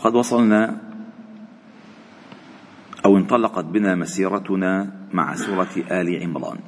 وقد 0.00 0.14
وصلنا 0.14 0.80
أو 3.04 3.16
انطلقت 3.16 3.64
بنا 3.64 3.94
مسيرتنا 3.94 4.90
مع 5.12 5.34
سورة 5.34 5.76
آل 5.76 6.22
عمران. 6.22 6.58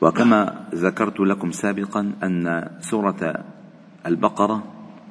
وكما 0.00 0.66
ذكرت 0.74 1.20
لكم 1.20 1.50
سابقا 1.50 2.12
أن 2.22 2.70
سورة 2.80 3.44
البقرة 4.06 4.58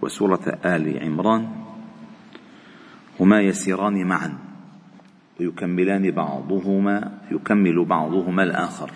وسورة 0.01 0.59
آل 0.65 1.03
عمران 1.03 1.47
هما 3.19 3.41
يسيران 3.41 4.07
معا 4.07 4.37
ويكملان 5.39 6.11
بعضهما 6.11 7.11
يكمل 7.31 7.85
بعضهما 7.85 8.43
الآخر. 8.43 8.91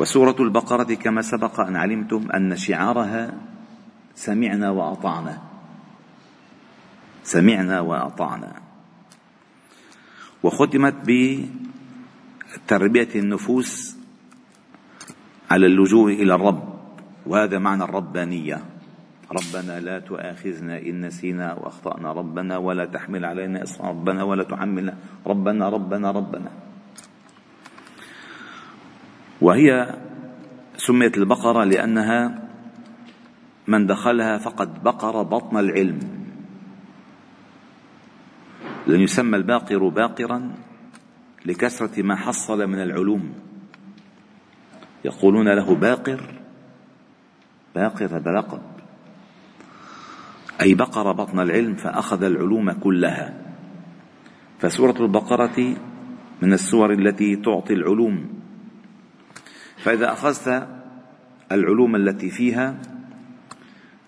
وسورة 0.00 0.36
البقرة 0.40 0.94
كما 0.94 1.22
سبق 1.22 1.60
أن 1.60 1.76
علمتم 1.76 2.30
أن 2.34 2.56
شعارها 2.56 3.55
سمعنا 4.16 4.70
وأطعنا. 4.70 5.42
سمعنا 7.22 7.80
وأطعنا. 7.80 8.52
وختمت 10.42 10.94
بتربية 11.04 13.08
النفوس 13.14 13.96
على 15.50 15.66
اللجوء 15.66 16.12
إلى 16.12 16.34
الرب. 16.34 16.76
وهذا 17.26 17.58
معنى 17.58 17.84
الربانية. 17.84 18.64
ربنا 19.26 19.80
لا 19.80 19.98
تؤاخذنا 19.98 20.80
إن 20.80 21.06
نسينا 21.06 21.52
وأخطأنا. 21.52 22.12
ربنا 22.12 22.56
ولا 22.56 22.84
تحمل 22.84 23.24
علينا 23.24 23.62
إصرا. 23.62 23.88
ربنا 23.88 24.22
ولا 24.22 24.44
تحملنا. 24.44 24.96
ربنا 25.26 25.68
ربنا 25.68 26.10
ربنا. 26.10 26.50
وهي 29.40 29.94
سميت 30.76 31.18
البقرة 31.18 31.64
لأنها 31.64 32.45
من 33.68 33.86
دخلها 33.86 34.38
فقد 34.38 34.82
بقر 34.82 35.22
بطن 35.22 35.56
العلم. 35.58 35.98
لن 38.86 39.00
يسمى 39.00 39.36
الباقر 39.36 39.88
باقرا 39.88 40.54
لكثرة 41.46 42.02
ما 42.02 42.16
حصل 42.16 42.66
من 42.66 42.82
العلوم. 42.82 43.34
يقولون 45.04 45.48
له 45.48 45.74
باقر 45.74 46.20
باقر 47.74 48.16
هذا 48.16 48.30
لقب. 48.30 48.62
أي 50.60 50.74
بقر 50.74 51.12
بطن 51.12 51.40
العلم 51.40 51.74
فأخذ 51.74 52.22
العلوم 52.22 52.72
كلها. 52.72 53.34
فسورة 54.58 55.02
البقرة 55.02 55.76
من 56.42 56.52
السور 56.52 56.92
التي 56.92 57.36
تعطي 57.36 57.74
العلوم. 57.74 58.28
فإذا 59.76 60.12
أخذت 60.12 60.68
العلوم 61.52 61.96
التي 61.96 62.30
فيها 62.30 62.78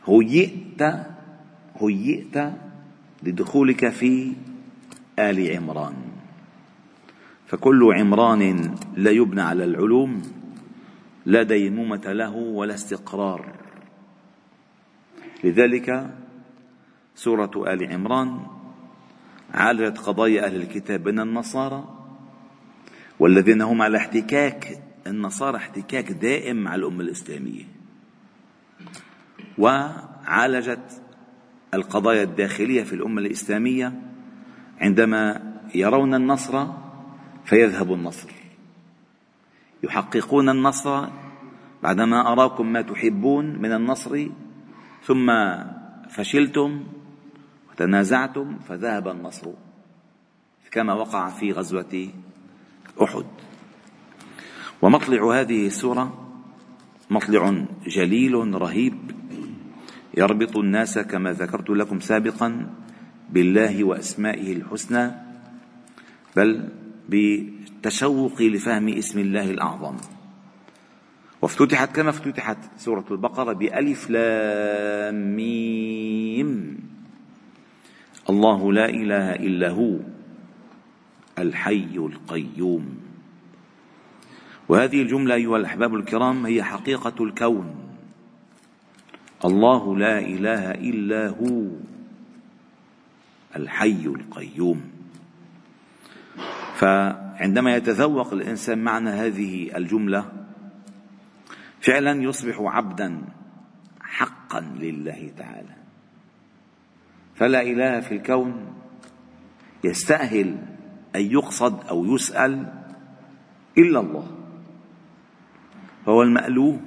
هيئت 0.08 0.82
هيئت 1.80 2.52
لدخولك 3.22 3.88
في 3.88 4.32
آل 5.18 5.56
عمران. 5.56 5.94
فكل 7.46 7.92
عمران 7.94 8.74
لا 8.96 9.10
يبنى 9.10 9.40
على 9.40 9.64
العلوم 9.64 10.22
لا 11.26 11.42
ديمومة 11.42 12.12
له 12.12 12.36
ولا 12.36 12.74
استقرار. 12.74 13.52
لذلك 15.44 16.14
سورة 17.14 17.50
آل 17.72 17.92
عمران 17.92 18.40
عالجت 19.54 19.98
قضايا 19.98 20.46
أهل 20.46 20.56
الكتاب 20.56 21.08
من 21.08 21.20
النصارى 21.20 21.84
والذين 23.18 23.62
هم 23.62 23.82
على 23.82 23.98
احتكاك 23.98 24.82
النصارى 25.06 25.56
احتكاك 25.56 26.12
دائم 26.12 26.56
مع 26.56 26.74
الأمة 26.74 27.00
الإسلامية. 27.00 27.64
وعالجت 29.58 31.02
القضايا 31.74 32.22
الداخلية 32.22 32.82
في 32.82 32.92
الأمة 32.92 33.20
الإسلامية 33.20 34.02
عندما 34.80 35.52
يرون 35.74 36.14
النصر 36.14 36.66
فيذهب 37.44 37.92
النصر. 37.92 38.30
يحققون 39.82 40.48
النصر 40.48 41.08
بعدما 41.82 42.32
أراكم 42.32 42.72
ما 42.72 42.82
تحبون 42.82 43.62
من 43.62 43.72
النصر 43.72 44.28
ثم 45.02 45.30
فشلتم 46.10 46.84
وتنازعتم 47.70 48.58
فذهب 48.58 49.08
النصر 49.08 49.50
كما 50.70 50.94
وقع 50.94 51.30
في 51.30 51.52
غزوة 51.52 52.08
أحد. 53.02 53.24
ومطلع 54.82 55.40
هذه 55.40 55.66
السورة 55.66 56.28
مطلع 57.10 57.64
جليل 57.86 58.34
رهيب 58.34 58.97
يربط 60.18 60.56
الناس 60.56 60.98
كما 60.98 61.32
ذكرت 61.32 61.70
لكم 61.70 62.00
سابقا 62.00 62.66
بالله 63.30 63.84
وأسمائه 63.84 64.52
الحسنى 64.52 65.12
بل 66.36 66.68
بالتشوق 67.08 68.42
لفهم 68.42 68.88
اسم 68.88 69.18
الله 69.18 69.50
الأعظم. 69.50 69.96
وافتتحت 71.42 71.96
كما 71.96 72.10
افتتحت 72.10 72.58
سورة 72.76 73.04
البقرة 73.10 73.52
بألف 73.52 74.10
لام 74.10 75.36
ميم. 75.36 76.78
الله 78.30 78.72
لا 78.72 78.88
إله 78.88 79.32
إلا 79.34 79.70
هو 79.70 79.96
الحي 81.38 81.96
القيوم. 81.96 82.86
وهذه 84.68 85.02
الجملة 85.02 85.34
أيها 85.34 85.56
الأحباب 85.56 85.94
الكرام 85.94 86.46
هي 86.46 86.62
حقيقة 86.62 87.24
الكون. 87.24 87.87
الله 89.44 89.96
لا 89.96 90.18
إله 90.18 90.70
إلا 90.70 91.28
هو 91.28 91.70
الحي 93.56 94.06
القيوم. 94.06 94.80
فعندما 96.74 97.76
يتذوق 97.76 98.32
الإنسان 98.32 98.78
معنى 98.78 99.10
هذه 99.10 99.76
الجملة 99.76 100.32
فعلا 101.80 102.22
يصبح 102.22 102.56
عبدا 102.60 103.22
حقا 104.02 104.60
لله 104.60 105.30
تعالى. 105.38 105.76
فلا 107.34 107.62
إله 107.62 108.00
في 108.00 108.14
الكون 108.14 108.74
يستأهل 109.84 110.56
أن 111.16 111.22
يقصد 111.22 111.86
أو 111.86 112.04
يسأل 112.14 112.72
إلا 113.78 114.00
الله. 114.00 114.26
فهو 116.06 116.22
المألوه 116.22 116.80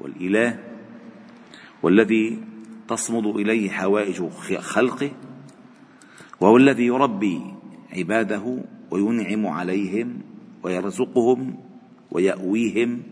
والإله 0.00 0.67
والذي 1.82 2.38
تصمد 2.88 3.26
إليه 3.26 3.70
حوائج 3.70 4.28
خلقه 4.58 5.10
وهو 6.40 6.56
الذي 6.56 6.86
يربي 6.86 7.40
عباده 7.92 8.58
وينعم 8.90 9.46
عليهم 9.46 10.20
ويرزقهم 10.62 11.56
ويأويهم 12.10 13.02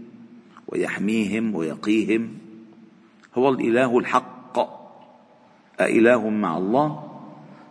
ويحميهم 0.68 1.54
ويقيهم. 1.54 2.38
هو 3.34 3.48
الإله 3.48 3.98
الحق 3.98 4.58
أإله 5.80 6.30
مع 6.30 6.58
الله 6.58 7.18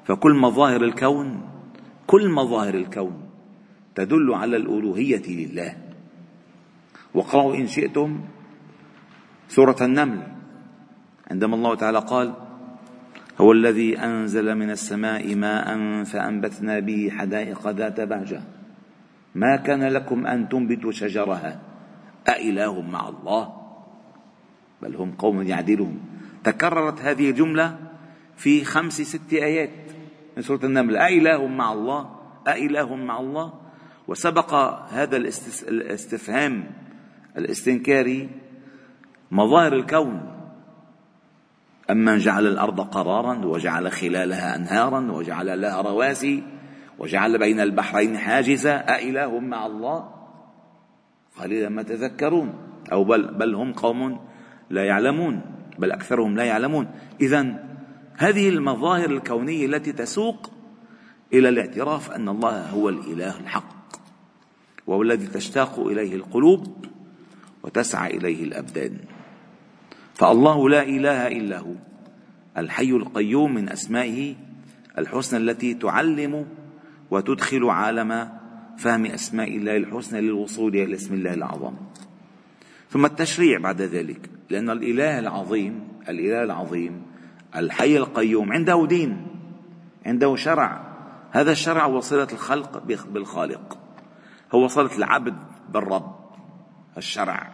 فكل 0.06 0.33
مظاهر 0.33 0.83
الكون 0.83 1.42
كل 2.07 2.30
مظاهر 2.30 2.74
الكون 2.74 3.21
تدل 3.95 4.33
على 4.33 4.57
الألوهية 4.57 5.25
لله. 5.27 5.77
واقرأوا 7.13 7.56
إن 7.56 7.68
شئتم 7.68 8.19
سورة 9.47 9.77
النمل. 9.81 10.34
عندما 11.31 11.56
الله 11.56 11.75
تعالى 11.75 12.00
قال 12.00 12.33
هو 13.42 13.51
الذي 13.51 14.00
أنزل 14.00 14.56
من 14.56 14.69
السماء 14.69 15.36
ماء 15.36 16.04
فأنبتنا 16.04 16.80
به 16.80 17.12
حدائق 17.18 17.68
ذات 17.68 18.01
بهجة. 18.01 18.42
ما 19.36 19.56
كان 19.56 19.83
لكم 19.83 20.27
أن 20.27 20.50
تنبتوا 20.50 20.92
شجرها؟ 20.92 21.60
أإله 22.30 22.81
مع 22.81 23.10
الله؟ 23.10 23.54
بل 24.81 24.95
هم 24.95 25.12
قوم 25.12 25.42
يعدلون. 25.42 26.00
تكررت 26.44 27.01
هذه 27.01 27.30
الجملة 27.30 27.78
في 28.38 28.63
خمس 28.63 29.01
ست 29.01 29.33
آيات 29.33 29.69
من 30.38 30.44
سورة 30.44 30.66
النمل. 30.66 30.98
أإله 30.98 31.48
مع 31.48 31.74
الله؟ 31.74 32.10
أإله 32.48 32.95
مع 32.95 33.19
الله؟ 33.19 33.54
وسبق 34.07 34.54
هذا 34.89 35.18
الاستفهام 35.18 36.63
الاستنكاري 37.38 38.30
مظاهر 39.31 39.74
الكون. 39.74 40.34
أمن 41.91 42.17
جعل 42.17 42.47
الأرض 42.47 42.81
قرارا 42.81 43.45
وجعل 43.45 43.91
خلالها 43.91 44.55
أنهارا 44.55 45.11
وجعل 45.11 45.61
لها 45.61 45.81
رواسي 45.81 46.43
وجعل 46.99 47.37
بين 47.37 47.59
البحرين 47.59 48.17
حاجزا 48.17 48.75
أإله 48.75 49.39
مع 49.39 49.65
الله؟ 49.65 50.09
قليلا 51.39 51.69
ما 51.69 51.83
تذكرون. 51.83 52.53
أو 52.91 53.03
بل, 53.03 53.33
بل 53.33 53.55
هم 53.55 53.73
قوم 53.73 54.19
لا 54.69 54.85
يعلمون 54.85 55.41
بل 55.79 55.91
أكثرهم 55.91 56.35
لا 56.35 56.43
يعلمون. 56.43 56.87
إذا 57.21 57.63
هذه 58.17 58.49
المظاهر 58.49 59.09
الكونية 59.09 59.65
التي 59.65 59.91
تسوق 59.91 60.51
إلى 61.33 61.49
الاعتراف 61.49 62.11
أن 62.11 62.29
الله 62.29 62.69
هو 62.69 62.89
الإله 62.89 63.39
الحق 63.39 63.75
وهو 64.87 65.01
الذي 65.01 65.27
تشتاق 65.27 65.79
إليه 65.79 66.15
القلوب 66.15 66.85
وتسعى 67.63 68.17
إليه 68.17 68.43
الأبدان. 68.43 68.97
فالله 70.15 70.69
لا 70.69 70.83
إله 70.83 71.27
إلا 71.27 71.59
هو 71.59 71.73
الحي 72.57 72.89
القيوم 72.89 73.53
من 73.53 73.69
أسمائه 73.69 74.35
الحسنى 74.97 75.39
التي 75.39 75.73
تعلم 75.73 76.45
وتدخل 77.12 77.69
عالم 77.69 78.29
فهم 78.77 79.06
أسماء 79.06 79.57
الله 79.57 79.77
الحسنى 79.77 80.21
للوصول 80.21 80.75
إلى 80.75 80.95
اسم 80.95 81.13
الله 81.13 81.33
الأعظم 81.33 81.73
ثم 82.89 83.06
التشريع 83.06 83.59
بعد 83.59 83.81
ذلك 83.81 84.29
لأن 84.50 84.69
الإله 84.69 85.19
العظيم 85.19 85.88
الإله 86.09 86.44
العظيم 86.44 87.01
الحي 87.56 87.97
القيوم 87.97 88.53
عنده 88.53 88.85
دين 88.89 89.27
عنده 90.06 90.35
شرع. 90.35 90.81
هذا 91.31 91.51
الشرع 91.51 91.85
وصلة 91.85 92.27
الخلق 92.31 92.83
بالخالق 93.07 93.77
هو 94.56 94.68
صلة 94.68 94.97
العبد 94.97 95.35
بالرب 95.69 96.15
الشرع. 96.97 97.51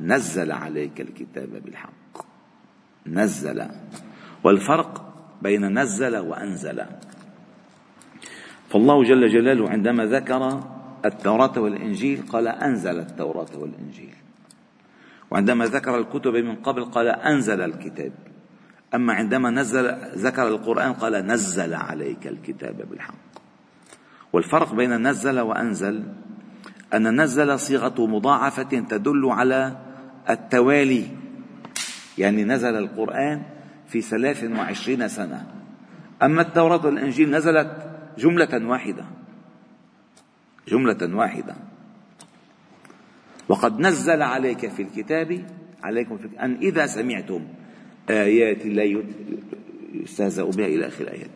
نزل 0.00 0.52
عليك 0.52 1.00
الكتاب 1.00 1.48
بالحق. 1.64 2.26
نزل. 3.06 3.66
والفرق 4.44 5.14
بين 5.42 5.78
نزل 5.78 6.16
وأنزل. 6.16 6.84
فالله 8.68 9.04
جل 9.04 9.28
جلاله 9.28 9.70
عندما 9.70 10.06
ذكر 10.06 10.60
التوراة 11.04 11.58
والإنجيل 11.58 12.22
قال 12.28 12.48
أنزل 12.48 12.98
التوراة 13.00 13.58
والإنجيل. 13.58 14.14
وعندما 15.30 15.64
ذكر 15.64 15.98
الكتب 15.98 16.34
من 16.34 16.56
قبل 16.56 16.84
قال 16.84 17.08
أنزل 17.08 17.60
الكتاب. 17.60 18.12
أما 18.94 19.12
عندما 19.12 19.50
نزل 19.50 19.96
ذكر 20.14 20.48
القرآن 20.48 20.92
قال 20.92 21.26
نزل 21.26 21.74
عليك 21.74 22.26
الكتاب 22.26 22.88
بالحق. 22.90 23.14
والفرق 24.32 24.74
بين 24.74 25.08
نزل 25.08 25.40
وأنزل 25.40 26.04
أن 26.94 27.20
نزل 27.20 27.58
صيغة 27.58 28.06
مضاعفة 28.06 28.62
تدل 28.62 29.26
على 29.26 29.87
التوالي 30.30 31.06
يعني 32.18 32.44
نزل 32.44 32.76
القرآن 32.76 33.42
في 33.88 34.00
ثلاث 34.00 34.44
وعشرين 34.44 35.08
سنة. 35.08 35.46
أما 36.22 36.42
التوراة 36.42 36.86
والإنجيل 36.86 37.30
نزلت 37.30 37.90
جملة 38.18 38.66
واحدة. 38.68 39.04
جملة 40.68 41.16
واحدة. 41.16 41.54
وقد 43.48 43.80
نزل 43.80 44.22
عليك 44.22 44.70
في 44.70 44.82
الكتاب 44.82 45.46
عليكم 45.82 46.16
في 46.16 46.28
أن 46.40 46.54
إذا 46.54 46.86
سمعتم 46.86 47.46
آيات 48.10 48.66
الله 48.66 49.04
يستهزأ 49.94 50.44
بها 50.44 50.66
إلى 50.66 50.86
آخر 50.86 51.04
الآيات. 51.04 51.30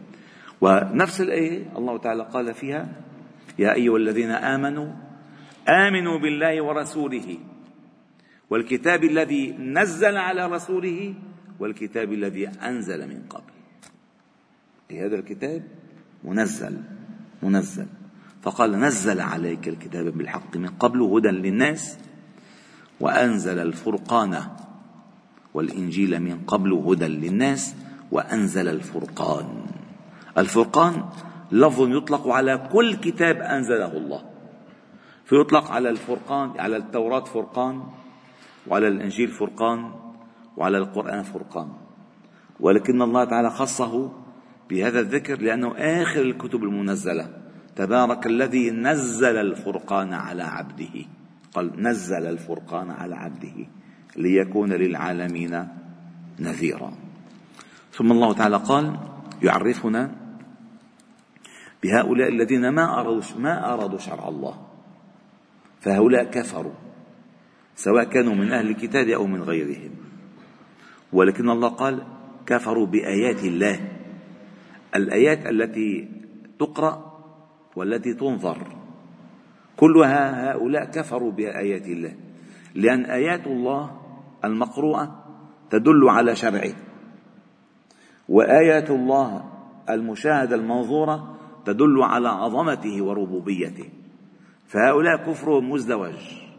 ونفس 0.61 1.21
الآية 1.21 1.63
الله 1.77 1.99
تعالى 1.99 2.23
قال 2.33 2.55
فيها 2.55 2.89
يا 3.59 3.75
أيها 3.75 3.97
الذين 3.97 4.31
آمنوا 4.31 4.93
آمنوا 5.69 6.19
بالله 6.19 6.63
ورسوله 6.63 7.39
والكتاب 8.53 9.05
الذي 9.05 9.53
نزل 9.53 10.17
على 10.17 10.47
رسوله 10.47 11.15
والكتاب 11.61 12.13
الذي 12.13 12.49
أنزل 12.49 13.09
من 13.09 13.23
قبل. 13.31 13.53
هذا 14.93 15.17
الكتاب؟ 15.17 15.63
منزل 16.25 16.77
منزل. 17.43 17.87
فقال 18.43 18.81
نزل 18.81 19.21
عليك 19.21 19.69
الكتاب 19.69 20.05
بالحق 20.05 20.57
من 20.57 20.69
قبل 20.69 21.01
هدى 21.01 21.29
للناس 21.29 21.99
وأنزل 23.01 23.59
الفرقان 23.59 24.43
والإنجيل 25.55 26.21
من 26.21 26.39
قبل 26.47 26.73
هدى 26.73 27.07
للناس 27.07 27.75
وأنزل 28.11 28.69
الفرقان. 28.69 29.67
الفرقان 30.39 31.05
لفظ 31.53 31.89
يطلق 31.89 32.29
على 32.29 32.69
كل 32.73 32.95
كتاب 32.95 33.37
أنزله 33.37 33.93
الله. 33.97 34.23
فيطلق 35.25 35.71
على 35.71 35.89
الفرقان 35.91 36.61
على 36.61 36.77
التوراة 36.77 37.25
فرقان 37.25 37.83
وعلى 38.67 38.89
الإنجيل 38.89 39.29
فرقان 39.29 39.93
وعلى 40.57 40.79
القرآن 40.79 41.23
فرقان. 41.23 41.69
ولكن 42.61 43.03
الله 43.03 43.25
تعالى 43.25 43.51
خصه 43.51 44.13
بهذا 44.71 45.01
الذكر 45.01 45.41
لأنه 45.41 45.75
آخر 45.77 46.21
الكتب 46.21 46.63
المنزلة. 46.63 47.29
تبارك 47.77 48.27
الذي 48.27 48.71
نزل 48.71 49.37
الفرقان 49.37 50.13
على 50.13 50.43
عبده. 50.43 51.05
قال 51.55 51.83
نزل 51.83 52.27
الفرقان 52.27 52.91
على 52.91 53.15
عبده 53.15 53.67
ليكون 54.17 54.73
للعالمين 54.73 55.69
نذيرا. 56.41 56.93
ثم 57.93 58.13
الله 58.13 58.33
تعالى 58.33 58.57
قال 58.57 58.99
يعرفنا 59.43 60.11
بهؤلاء 61.83 62.29
الذين 62.29 62.69
ما 62.69 63.01
أرادوا 63.01 63.23
ما 63.39 63.75
أرادوا 63.75 63.99
شرع 63.99 64.29
الله. 64.29 64.67
فهؤلاء 65.81 66.25
كفروا. 66.25 66.92
سواء 67.85 68.05
كانوا 68.05 68.35
من 68.35 68.53
أهل 68.53 68.71
الكتاب 68.71 69.09
أو 69.09 69.27
من 69.27 69.43
غيرهم. 69.43 69.91
ولكن 71.13 71.51
الله 71.51 71.69
قال 71.69 72.03
كفروا 72.47 72.87
بآيات 72.87 73.45
الله. 73.45 73.81
الآيات 74.95 75.47
التي 75.47 76.09
تقرأ 76.59 77.23
والتي 77.77 78.15
تنظر. 78.15 78.59
كلها 79.77 80.53
هؤلاء 80.53 80.85
كفروا 80.85 81.33
بآيات 81.33 81.87
الله. 81.87 82.15
لأن 82.75 83.05
آيات 83.05 83.47
الله 83.47 84.01
المقروءة 84.45 85.25
تدل 85.71 86.09
على 86.09 86.37
شرعه. 86.37 86.75
وآيات 88.29 88.91
الله 88.91 89.45
المشاهدة 89.91 90.57
المنظورة 90.57 91.39
تدل 91.67 92.03
على 92.03 92.29
عظمته 92.29 93.03
وربوبيته. 93.03 93.89
فهؤلاء 94.67 95.17
كفر 95.27 95.61
مزدوج. 95.61 96.52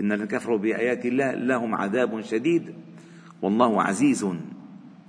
إن 0.00 0.12
الذين 0.12 0.26
كفروا 0.26 0.58
بآيات 0.58 1.06
الله 1.06 1.34
لهم 1.34 1.74
عذاب 1.74 2.20
شديد. 2.20 2.74
والله 3.42 3.82
عزيز 3.82 4.26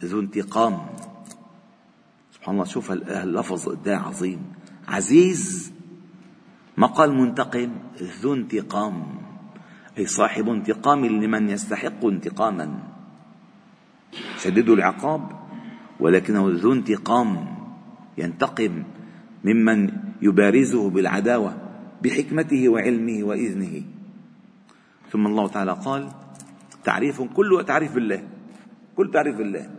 ذو 0.04 0.20
انتقام. 0.20 0.76
سبحان 2.32 2.56
الله 2.56 2.66
شوف 2.66 2.92
اللفظ 2.92 3.70
قد 3.70 3.90
عظيم. 3.90 4.42
عزيز 4.88 5.74
ما 6.78 6.88
قال 6.88 7.14
منتقم 7.14 7.72
ذو 8.22 8.34
انتقام 8.34 8.96
أي 9.98 10.06
صاحب 10.06 10.50
انتقام 10.50 11.06
لمن 11.06 11.50
يستحق 11.50 12.06
انتقاما. 12.06 12.68
شديد 14.38 14.70
العقاب 14.70 15.22
ولكنه 16.00 16.44
ذو 16.50 16.74
انتقام 16.74 17.58
ينتقم 18.18 18.84
ممن 19.44 19.92
يبارزه 20.22 20.90
بالعداوة 20.90 21.58
بحكمته 22.04 22.70
وعلمه 22.70 23.24
وإذنه. 23.24 23.97
ثم 25.12 25.28
الله 25.28 25.48
تعالى 25.48 25.72
قال 25.72 26.10
تعريف 26.84 27.22
كله 27.22 27.62
تعريف 27.62 27.96
بالله. 27.96 28.28
كل 28.96 29.12
تعريف 29.12 29.36
بالله. 29.36 29.70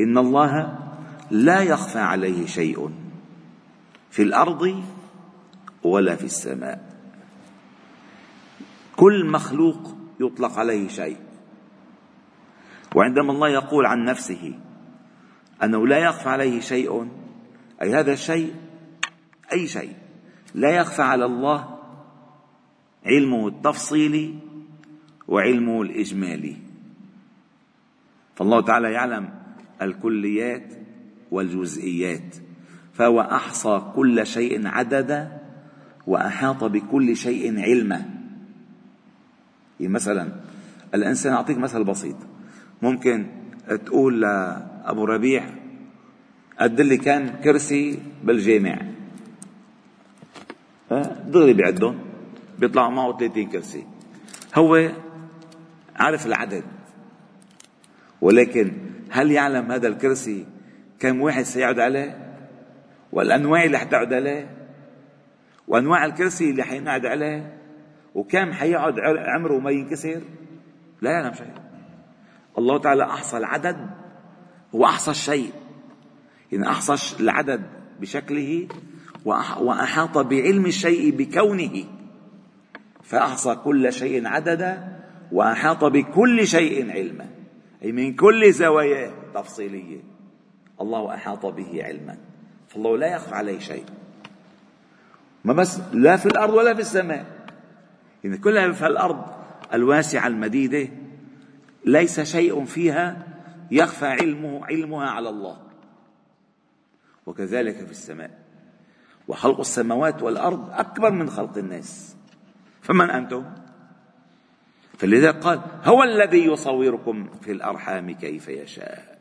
إن 0.00 0.18
الله 0.18 0.78
لا 1.30 1.62
يخفى 1.62 1.98
عليه 1.98 2.46
شيء 2.46 2.90
في 4.10 4.22
الأرض 4.22 4.82
ولا 5.84 6.16
في 6.16 6.24
السماء. 6.24 6.80
كل 8.96 9.26
مخلوق 9.26 9.96
يطلق 10.20 10.58
عليه 10.58 10.88
شيء. 10.88 11.16
وعندما 12.94 13.32
الله 13.32 13.48
يقول 13.48 13.86
عن 13.86 14.04
نفسه 14.04 14.54
أنه 15.62 15.86
لا 15.86 15.98
يخفى 15.98 16.28
عليه 16.28 16.60
شيء 16.60 17.08
أي 17.82 17.94
هذا 17.94 18.12
الشيء 18.12 18.54
أي 19.52 19.66
شيء. 19.66 19.92
لا 20.54 20.70
يخفى 20.70 21.02
على 21.02 21.24
الله 21.24 21.78
علمه 23.06 23.48
التفصيلي 23.48 24.47
وعلمه 25.28 25.82
الإجمالي. 25.82 26.56
فالله 28.36 28.60
تعالى 28.60 28.92
يعلم 28.92 29.28
الكليات 29.82 30.74
والجزئيات 31.30 32.36
فهو 32.94 33.20
أحصى 33.20 33.92
كل 33.94 34.26
شيء 34.26 34.66
عددا 34.66 35.38
وأحاط 36.06 36.64
بكل 36.64 37.16
شيء 37.16 37.60
علما. 37.60 38.04
يعني 39.80 39.92
مثلا 39.92 40.32
الإنسان 40.94 41.32
أعطيك 41.32 41.58
مثل 41.58 41.84
بسيط. 41.84 42.16
ممكن 42.82 43.26
تقول 43.86 44.20
لأبو 44.20 45.04
ربيع 45.04 45.44
قد 46.60 46.80
لي 46.80 46.96
كان 46.96 47.28
كرسي 47.28 47.98
بالجامع. 48.24 48.78
دغري 51.26 51.52
بيعدهم 51.52 51.98
بيطلعوا 52.58 52.90
معه 52.90 53.18
30 53.18 53.48
كرسي. 53.48 53.84
هو 54.54 54.90
عارف 55.98 56.26
العدد. 56.26 56.64
ولكن 58.20 58.72
هل 59.10 59.30
يعلم 59.30 59.72
هذا 59.72 59.88
الكرسي 59.88 60.46
كم 60.98 61.20
واحد 61.20 61.42
سيقعد 61.42 61.78
عليه؟ 61.78 62.34
والأنواع 63.12 63.64
اللي 63.64 63.78
حتقعد 63.78 64.12
عليه؟ 64.12 64.50
وأنواع 65.68 66.04
الكرسي 66.04 66.50
اللي 66.50 66.62
حينقعد 66.62 67.06
عليه؟ 67.06 67.58
وكم 68.14 68.52
حيقعد 68.52 68.94
عمره 69.00 69.58
ما 69.58 69.70
ينكسر؟ 69.70 70.20
لا 71.02 71.10
يعلم 71.10 71.34
شيء. 71.34 71.52
الله 72.58 72.78
تعالى 72.78 73.04
أحصى 73.04 73.36
العدد 73.36 73.90
وأحصى 74.72 75.10
الشيء. 75.10 75.52
يعني 76.52 76.68
أحصى 76.68 77.20
العدد 77.20 77.62
بشكله 78.00 78.68
وأحاط 79.60 80.18
بعلم 80.18 80.66
الشيء 80.66 81.16
بكونه 81.16 81.84
فأحصى 83.02 83.54
كل 83.54 83.92
شيء 83.92 84.26
عددا 84.26 84.97
وأحاط 85.32 85.84
بكل 85.84 86.46
شيء 86.46 86.90
علما 86.92 87.26
أي 87.82 87.92
من 87.92 88.16
كل 88.16 88.52
زواياه 88.52 89.12
تفصيلية 89.34 90.00
الله 90.80 91.14
أحاط 91.14 91.46
به 91.46 91.84
علما. 91.84 92.16
فالله 92.68 92.96
لا 92.96 93.14
يخفى 93.14 93.34
عليه 93.34 93.58
شيء. 93.58 93.84
ما 95.44 95.52
بس 95.52 95.80
لا 95.92 96.16
في 96.16 96.26
الأرض 96.26 96.54
ولا 96.54 96.74
في 96.74 96.80
السماء. 96.80 97.26
يعني 98.24 98.38
كلها 98.38 98.72
في 98.72 98.86
الأرض 98.86 99.26
الواسعة 99.74 100.26
المديدة 100.26 100.88
ليس 101.84 102.20
شيء 102.20 102.64
فيها 102.64 103.26
يخفى 103.70 104.06
علمه 104.06 104.66
علمها 104.66 105.10
على 105.10 105.28
الله. 105.28 105.58
وكذلك 107.26 107.76
في 107.76 107.90
السماء. 107.90 108.38
وخلق 109.28 109.60
السماوات 109.60 110.22
والأرض 110.22 110.70
أكبر 110.70 111.10
من 111.10 111.30
خلق 111.30 111.58
الناس. 111.58 112.16
فمن 112.82 113.10
أنتم؟ 113.10 113.44
فلذا 114.98 115.30
قال 115.30 115.60
هو 115.84 116.02
الذي 116.02 116.44
يصوركم 116.44 117.28
في 117.40 117.52
الأرحام 117.52 118.10
كيف 118.10 118.48
يشاء. 118.48 119.18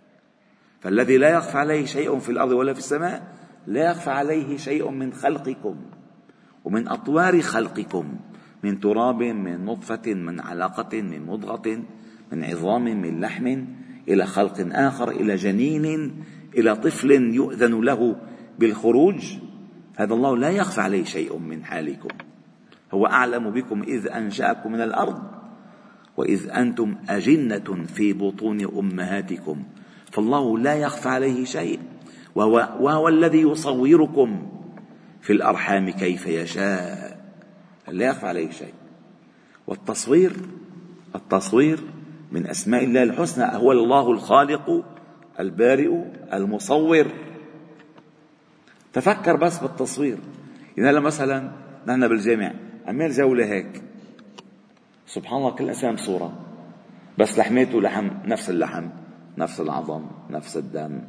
فالذي 0.80 1.18
لا 1.18 1.30
يخفى 1.30 1.58
عليه 1.58 1.86
شيء 1.86 2.20
في 2.20 2.30
الأرض 2.30 2.52
ولا 2.52 2.74
في 2.74 2.80
السماء 2.80 3.34
لا 3.68 3.92
يخفى 3.92 4.10
عليه 4.10 4.58
شيء 4.58 4.90
من 4.90 5.14
خلقكم 5.14 5.76
ومن 6.66 6.88
أطوار 6.88 7.42
خلقكم 7.42 8.20
من 8.64 8.80
تراب 8.80 9.24
من 9.24 9.66
نطفة 9.66 10.14
من 10.14 10.40
علقة 10.40 11.02
من 11.02 11.26
مضغة 11.26 11.84
من 12.32 12.44
عظام 12.44 12.84
من 12.84 13.20
لحم 13.20 13.66
إلى 14.08 14.26
خلق 14.26 14.68
آخر 14.72 15.10
إلى 15.12 15.36
جنين 15.36 16.14
إلى 16.58 16.76
طفل 16.76 17.12
يؤذن 17.12 17.82
له 17.82 18.16
بالخروج. 18.60 19.38
هذا 19.98 20.14
الله 20.14 20.38
لا 20.38 20.50
يخفى 20.50 20.82
عليه 20.82 21.04
شيء 21.04 21.38
من 21.38 21.66
حالكم. 21.66 22.10
هو 22.94 23.06
أعلم 23.06 23.52
بكم 23.52 23.84
إذ 23.84 24.08
أنشأكم 24.08 24.72
من 24.72 24.82
الأرض. 24.82 25.37
وإذ 26.18 26.50
أنتم 26.50 26.96
أجنة 27.10 27.86
في 27.96 28.14
بطون 28.14 28.62
أمهاتكم 28.78 29.64
فالله 30.12 30.60
لا 30.60 30.76
يخفى 30.76 31.10
عليه 31.10 31.46
شيء 31.46 31.80
وهو, 32.36 32.70
وهو 32.80 33.08
الذي 33.08 33.42
يصوركم 33.42 34.48
في 35.22 35.34
الأرحام 35.34 35.90
كيف 35.90 36.28
يشاء 36.28 37.18
لا 37.88 38.06
يخفى 38.06 38.28
عليه 38.28 38.52
شيء. 38.52 38.74
والتصوير 39.68 40.34
التصوير 41.16 41.80
من 42.32 42.48
أسماء 42.48 42.84
الله 42.84 43.04
الحسنى 43.04 43.46
هو 43.58 43.72
الله 43.72 44.12
الخالق 44.12 44.86
البارئ 45.40 45.92
المصور. 46.34 47.08
تفكر 48.94 49.36
بس 49.36 49.58
بالتصوير. 49.58 50.18
يعني 50.78 51.00
مثلا 51.00 51.52
نحن 51.88 52.08
بالجامع 52.08 52.54
عمال 52.88 53.12
جولة 53.12 53.46
هيك. 53.46 53.84
سبحان 55.08 55.38
الله 55.40 55.52
كل 55.52 55.68
إنسان 55.70 55.96
بصورة. 55.96 56.30
بس 57.18 57.40
لحماته 57.40 57.82
لحم 57.82 58.08
نفس 58.26 58.50
اللحم 58.50 58.86
نفس 59.38 59.62
العظم 59.62 60.04
نفس 60.30 60.58
الدم. 60.58 61.02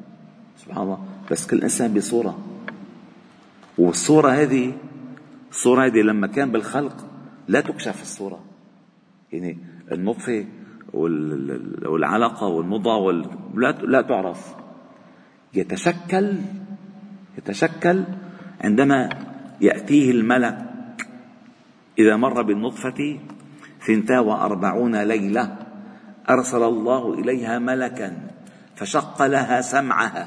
سبحان 0.56 0.82
الله. 0.82 0.98
بس 1.30 1.46
كل 1.46 1.62
إنسان 1.62 1.94
بصورة. 1.94 2.38
والصورة 3.78 4.30
هذه 4.30 4.72
الصورة 5.50 5.86
هذه 5.86 6.00
لما 6.00 6.26
كان 6.26 6.52
بالخلق 6.52 6.96
لا 7.48 7.60
تكشف 7.60 8.02
الصورة. 8.02 8.40
يعني 9.32 9.58
النطفة 9.92 10.46
والعلقة 11.84 12.46
والمضغة 12.46 12.96
وال... 12.96 13.26
لا 13.54 13.72
لا 13.72 14.02
تعرف. 14.02 14.54
يتشكل 15.54 16.36
يتشكل 17.38 18.04
عندما 18.60 19.08
يأتيه 19.60 20.10
الملك 20.10 20.58
إذا 21.98 22.16
مر 22.16 22.42
بالنطفة 22.42 23.18
ثنتا 23.88 24.20
وأربعون 24.20 24.96
ليلة 24.96 25.56
أرسل 26.30 26.62
الله 26.62 27.14
إليها 27.14 27.58
ملكا 27.58 28.28
فشق 28.76 29.26
لها 29.26 29.60
سمعها 29.60 30.24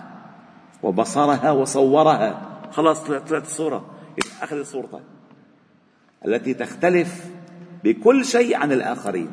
وبصرها 0.84 1.52
وصورها. 1.52 2.30
خلاص 2.72 3.04
طلعت 3.04 3.46
الصورة. 3.46 3.86
أخذت 4.42 4.66
صورتها 4.66 5.02
التي 6.26 6.54
تختلف 6.54 7.30
بكل 7.84 8.26
شيء 8.26 8.58
عن 8.58 8.72
الآخرين. 8.72 9.30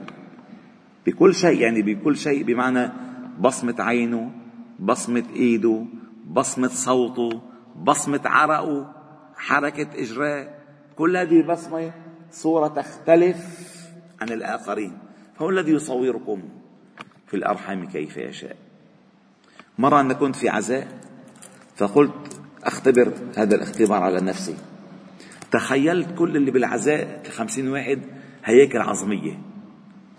بكل 1.06 1.34
شيء 1.34 1.60
يعني 1.60 1.82
بكل 1.82 2.16
شيء 2.16 2.44
بمعنى 2.44 2.92
بصمة 3.40 3.74
عينه 3.78 4.30
بصمة 4.78 5.24
إيده 5.36 5.84
بصمة 6.26 6.68
صوته 6.68 7.40
بصمة 7.76 8.20
عرقه 8.24 8.92
حركة 9.36 9.88
إجراء. 10.02 10.58
كل 10.96 11.16
هذه 11.16 11.40
البصمة 11.40 11.92
صورة 12.30 12.68
تختلف 12.68 13.57
عن 14.20 14.28
الآخرين 14.28 14.98
فهو 15.38 15.50
الذي 15.50 15.72
يصوركم 15.72 16.42
في 17.26 17.36
الأرحام 17.36 17.88
كيف 17.88 18.16
يشاء. 18.16 18.56
مرة 19.78 20.00
أنا 20.00 20.14
كنت 20.14 20.36
في 20.36 20.48
عزاء 20.48 20.88
فقلت 21.76 22.40
أختبر 22.64 23.12
هذا 23.36 23.56
الاختبار 23.56 24.02
على 24.02 24.20
نفسي. 24.20 24.54
تخيلت 25.50 26.18
كل 26.18 26.36
اللي 26.36 26.50
بالعزاء 26.50 27.22
الخمسين 27.26 27.68
واحد 27.68 28.00
هياكل 28.44 28.78
عظمية. 28.78 29.40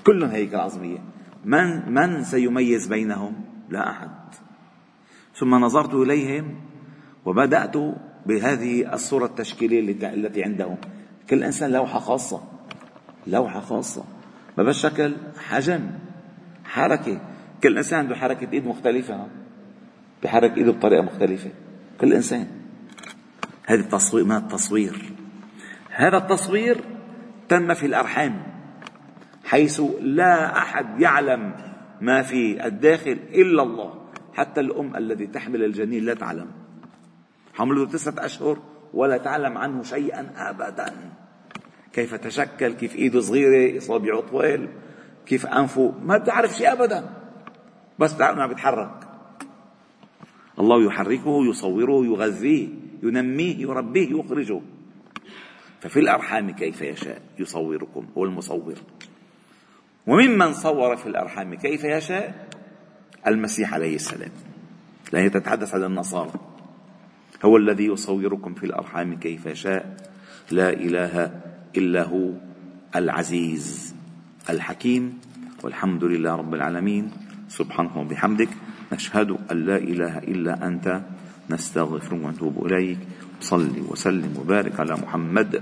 كلهم 0.05 0.29
هيكل 0.29 0.55
عظمية. 0.55 0.97
من 1.45 1.93
من 1.93 2.23
سيميز 2.23 2.87
بينهم؟ 2.87 3.33
لا 3.69 3.89
أحد. 3.89 4.09
ثم 5.35 5.55
نظرت 5.55 5.93
إليهم 5.93 6.55
وبدأت 7.25 7.77
بهذه 8.25 8.93
الصورة 8.93 9.25
التشكيلية 9.25 10.13
التي 10.13 10.43
عندهم. 10.43 10.77
كل 11.29 11.43
إنسان 11.43 11.71
لوحة 11.71 11.99
خاصة. 11.99 12.58
لوحة 13.29 13.59
خاصة. 13.59 14.03
ما 14.57 14.63
بس 14.63 14.75
شكل 14.75 15.15
حجم 15.39 15.89
حركة. 16.65 17.21
كل 17.63 17.77
إنسان 17.77 17.99
عنده 17.99 18.15
حركة 18.15 18.47
إيد 18.53 18.67
مختلفة. 18.67 19.27
بحرك 20.23 20.57
إيده 20.57 20.71
بطريقة 20.71 21.03
مختلفة. 21.03 21.49
كل 22.01 22.13
إنسان. 22.13 22.47
هذا 23.65 23.79
التصوير 23.79 24.25
ما 24.25 24.37
التصوير. 24.37 25.13
هذا 25.89 26.17
التصوير 26.17 26.81
تم 27.49 27.73
في 27.73 27.85
الأرحام 27.85 28.43
حيث 29.45 29.81
لا 30.01 30.57
أحد 30.57 31.01
يعلم 31.01 31.53
ما 32.01 32.21
في 32.21 32.65
الداخل 32.65 33.19
إلا 33.33 33.63
الله. 33.63 33.93
حتى 34.33 34.61
الأم 34.61 34.95
التي 34.95 35.27
تحمل 35.27 35.63
الجنين 35.63 36.05
لا 36.05 36.13
تعلم. 36.13 36.47
حمله 37.53 37.85
تسعة 37.85 38.25
أشهر 38.25 38.59
ولا 38.93 39.17
تعلم 39.17 39.57
عنه 39.57 39.83
شيئا 39.83 40.31
أبدا. 40.35 40.93
كيف 41.93 42.15
تشكل 42.15 42.73
كيف 42.73 42.95
إيده 42.95 43.21
صغيرة 43.21 43.77
إصابعه 43.77 44.21
طويل 44.21 44.67
كيف 45.25 45.45
أنفه 45.45 45.93
ما 46.03 46.17
بتعرف 46.17 46.53
شيء 46.53 46.71
أبدا. 46.71 47.09
بس 47.99 48.17
تعرف 48.17 48.37
أنه 48.37 48.47
بيتحرك 48.47 49.07
الله 50.59 50.85
يحركه 50.85 51.45
يصوره 51.45 52.05
يغذيه 52.05 52.67
ينميه 53.03 53.57
يربيه 53.57 54.19
يخرجه. 54.19 54.61
ففي 55.81 55.99
الأرحام 55.99 56.51
كيف 56.51 56.81
يشاء 56.81 57.21
يصوركم 57.39 58.07
هو 58.17 58.25
المصور. 58.25 58.75
وممن 60.07 60.53
صور 60.53 60.95
في 60.95 61.07
الأرحام 61.07 61.55
كيف 61.55 61.83
يشاء 61.83 62.47
المسيح 63.27 63.73
عليه 63.73 63.95
السلام. 63.95 64.31
لا 65.13 65.27
تتحدث 65.27 65.75
عن 65.75 65.83
النصارى. 65.83 66.33
هو 67.45 67.57
الذي 67.57 67.85
يصوركم 67.85 68.53
في 68.53 68.65
الأرحام 68.65 69.19
كيف 69.19 69.45
يشاء. 69.45 69.97
لا 70.51 70.69
إله 70.69 71.48
إلا 71.77 72.03
هو 72.03 72.33
العزيز 72.95 73.95
الحكيم 74.49 75.19
والحمد 75.63 76.03
لله 76.03 76.35
رب 76.35 76.53
العالمين. 76.53 77.11
سبحانه 77.49 77.97
وبحمدك 77.97 78.49
نشهد 78.93 79.37
أن 79.51 79.57
لا 79.65 79.77
إله 79.77 80.17
إلا 80.17 80.67
أنت 80.67 81.01
نستغفرك 81.49 82.11
ونتوب 82.13 82.65
إليك. 82.65 82.97
صلي 83.41 83.81
وسلم 83.81 84.37
وبارك 84.37 84.79
على 84.79 84.93
محمد 84.93 85.61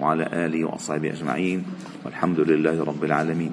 وعلى 0.00 0.24
آله 0.46 0.64
وأصحابه 0.64 1.10
أجمعين. 1.10 1.64
والحمد 2.04 2.40
لله 2.40 2.84
رب 2.84 3.04
العالمين. 3.04 3.52